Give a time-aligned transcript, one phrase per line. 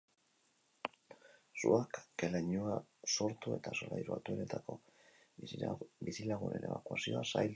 [1.63, 2.77] Suak ke-lainoa
[3.17, 4.77] sortu eta solairu altuenetako
[5.43, 7.49] bizilagunen ebakuazioa zaildu du.